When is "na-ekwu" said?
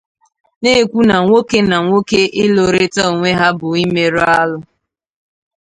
0.61-0.99